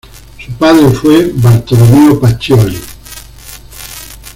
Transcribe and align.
Su 0.43 0.51
padre 0.53 0.89
fue 0.89 1.31
Bartolomeo 1.31 2.19
Pacioli. 2.19 2.79